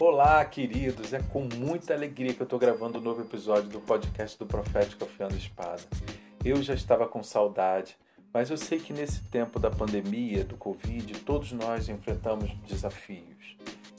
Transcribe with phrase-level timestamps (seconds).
[0.00, 1.12] Olá, queridos!
[1.12, 5.04] É com muita alegria que eu estou gravando um novo episódio do podcast do Profético
[5.04, 5.82] Afiando Espada.
[6.42, 7.98] Eu já estava com saudade,
[8.32, 13.58] mas eu sei que nesse tempo da pandemia, do Covid, todos nós enfrentamos desafios.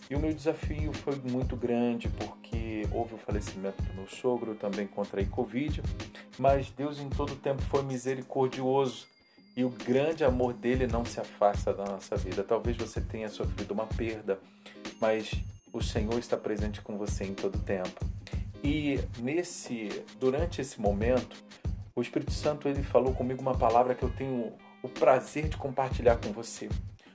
[0.09, 4.55] E o meu desafio foi muito grande porque houve o falecimento do meu sogro, eu
[4.55, 5.83] também contraí Covid,
[6.39, 9.05] mas Deus em todo tempo foi misericordioso
[9.55, 12.43] e o grande amor dele não se afasta da nossa vida.
[12.43, 14.39] Talvez você tenha sofrido uma perda,
[14.99, 15.31] mas
[15.73, 18.05] o Senhor está presente com você em todo tempo.
[18.63, 21.35] E nesse durante esse momento,
[21.95, 24.53] o Espírito Santo ele falou comigo uma palavra que eu tenho
[24.83, 26.69] o prazer de compartilhar com você.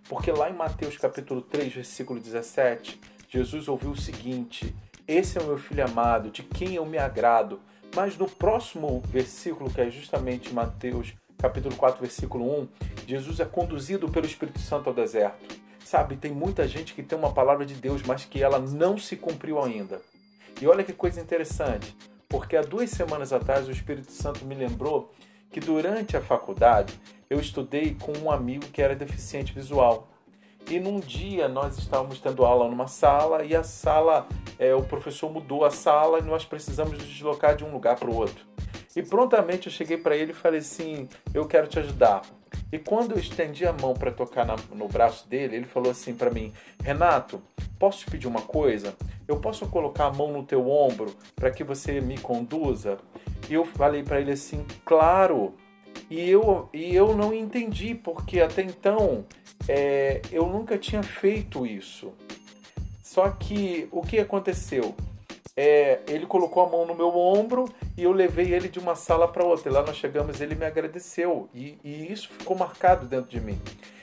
[0.08, 4.74] Porque lá em Mateus capítulo 3, versículo 17, Jesus ouviu o seguinte:
[5.06, 7.60] Esse é o meu filho amado, de quem eu me agrado.
[7.94, 12.68] Mas no próximo versículo, que é justamente Mateus capítulo 4, versículo 1,
[13.06, 15.65] Jesus é conduzido pelo Espírito Santo ao deserto.
[15.86, 19.14] Sabe, tem muita gente que tem uma palavra de Deus, mas que ela não se
[19.14, 20.02] cumpriu ainda.
[20.60, 21.96] E olha que coisa interessante,
[22.28, 25.14] porque há duas semanas atrás o Espírito Santo me lembrou
[25.48, 30.08] que durante a faculdade eu estudei com um amigo que era deficiente visual.
[30.68, 34.26] E num dia nós estávamos tendo aula numa sala e a sala,
[34.58, 38.10] é, o professor mudou a sala e nós precisamos nos deslocar de um lugar para
[38.10, 38.44] o outro.
[38.96, 42.22] E prontamente eu cheguei para ele e falei assim: Eu quero te ajudar.
[42.72, 46.14] E quando eu estendi a mão para tocar na, no braço dele, ele falou assim
[46.14, 47.42] para mim: Renato,
[47.78, 48.94] posso te pedir uma coisa?
[49.26, 52.98] Eu posso colocar a mão no teu ombro para que você me conduza?
[53.48, 55.54] E eu falei para ele assim: Claro.
[56.08, 59.24] E eu, e eu não entendi, porque até então
[59.68, 62.12] é, eu nunca tinha feito isso.
[63.02, 64.94] Só que o que aconteceu?
[65.56, 69.26] É, ele colocou a mão no meu ombro e eu levei ele de uma sala
[69.26, 69.70] para outra.
[69.70, 73.58] E lá nós chegamos, ele me agradeceu e, e, isso ficou marcado dentro de mim.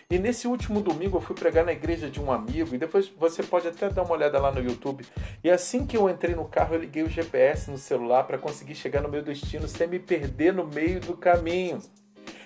[0.09, 3.43] E nesse último domingo eu fui pregar na igreja de um amigo e depois você
[3.43, 5.05] pode até dar uma olhada lá no YouTube.
[5.43, 8.75] E assim que eu entrei no carro, eu liguei o GPS no celular para conseguir
[8.75, 11.79] chegar no meu destino sem me perder no meio do caminho.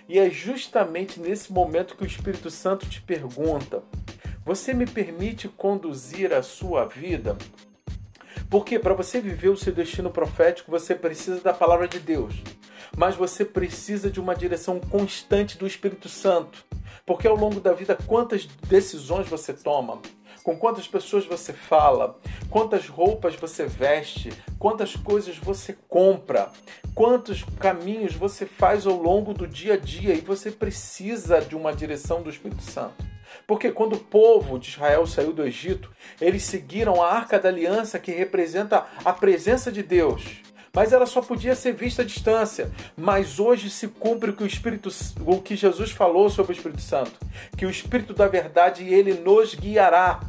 [0.09, 3.83] E é justamente nesse momento que o Espírito Santo te pergunta:
[4.45, 7.37] Você me permite conduzir a sua vida?
[8.49, 12.33] Porque para você viver o seu destino profético, você precisa da palavra de Deus.
[12.95, 16.65] Mas você precisa de uma direção constante do Espírito Santo.
[17.05, 20.01] Porque ao longo da vida, quantas decisões você toma,
[20.43, 22.17] com quantas pessoas você fala,
[22.49, 26.49] quantas roupas você veste, quantas coisas você compra,
[26.95, 31.73] quantos caminhos você faz ao longo do dia a dia e você precisa de uma
[31.73, 33.06] direção do Espírito Santo.
[33.45, 37.99] Porque quando o povo de Israel saiu do Egito, eles seguiram a arca da aliança
[37.99, 40.41] que representa a presença de Deus.
[40.73, 42.71] Mas ela só podia ser vista à distância.
[42.95, 44.89] Mas hoje se cumpre que o Espírito,
[45.25, 47.13] o que Jesus falou sobre o Espírito Santo,
[47.57, 50.19] que o Espírito da verdade ele nos guiará.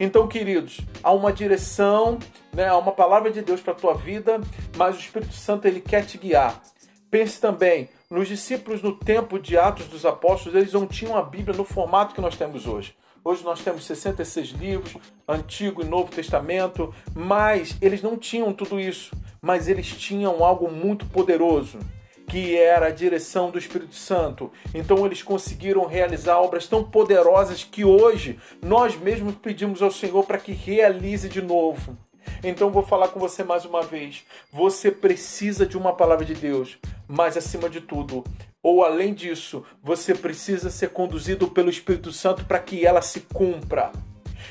[0.00, 2.18] Então, queridos, há uma direção,
[2.54, 4.40] né, há uma palavra de Deus para a tua vida,
[4.76, 6.62] mas o Espírito Santo ele quer te guiar.
[7.10, 11.54] Pense também, nos discípulos no tempo de Atos dos Apóstolos, eles não tinham a Bíblia
[11.54, 12.96] no formato que nós temos hoje.
[13.22, 14.96] Hoje nós temos 66 livros,
[15.28, 21.04] Antigo e Novo Testamento, mas eles não tinham tudo isso, mas eles tinham algo muito
[21.04, 21.78] poderoso,
[22.26, 24.50] que era a direção do Espírito Santo.
[24.74, 30.38] Então eles conseguiram realizar obras tão poderosas que hoje nós mesmos pedimos ao Senhor para
[30.38, 31.94] que realize de novo.
[32.42, 34.24] Então vou falar com você mais uma vez.
[34.52, 38.24] Você precisa de uma palavra de Deus, mas acima de tudo,
[38.62, 43.92] ou além disso, você precisa ser conduzido pelo Espírito Santo para que ela se cumpra.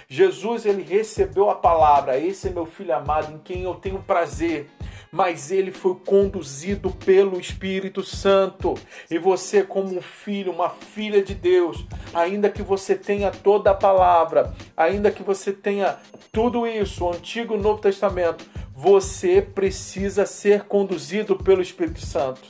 [0.09, 4.69] Jesus ele recebeu a palavra, esse é meu filho amado em quem eu tenho prazer
[5.17, 8.75] mas ele foi conduzido pelo Espírito Santo.
[9.09, 11.83] E você, como um filho, uma filha de Deus,
[12.13, 15.97] ainda que você tenha toda a palavra, ainda que você tenha
[16.31, 18.45] tudo isso, o Antigo e o Novo Testamento,
[18.75, 22.47] você precisa ser conduzido pelo Espírito Santo.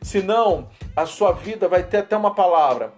[0.00, 2.92] Senão, a sua vida vai ter até uma palavra,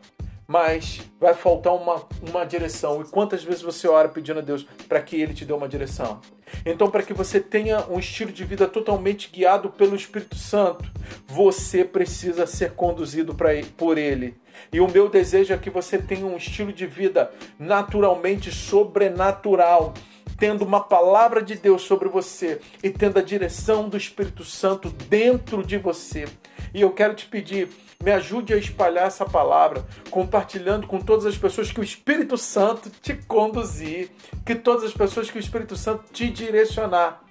[0.47, 3.01] mas vai faltar uma, uma direção.
[3.01, 6.21] E quantas vezes você ora pedindo a Deus para que Ele te dê uma direção?
[6.65, 10.91] Então, para que você tenha um estilo de vida totalmente guiado pelo Espírito Santo,
[11.27, 13.37] você precisa ser conduzido
[13.77, 14.37] por Ele.
[14.73, 19.95] E o meu desejo é que você tenha um estilo de vida naturalmente sobrenatural
[20.43, 25.63] tendo uma palavra de Deus sobre você e tendo a direção do Espírito Santo dentro
[25.63, 26.25] de você.
[26.75, 27.69] E eu quero te pedir,
[28.03, 32.91] me ajude a espalhar essa palavra, compartilhando com todas as pessoas que o Espírito Santo
[33.03, 34.11] te conduzir,
[34.45, 37.23] que todas as pessoas que o Espírito Santo te direcionar.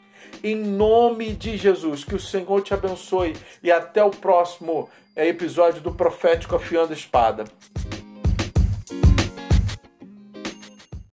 [0.43, 5.81] Em nome de Jesus, que o Senhor te abençoe e até o próximo eh, episódio
[5.81, 7.43] do Profético Afiando a Espada.